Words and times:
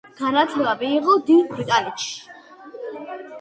განათლება 0.19 0.71
მიიღო 0.79 1.17
დიდ 1.27 1.51
ბრიტანეთში. 1.51 2.17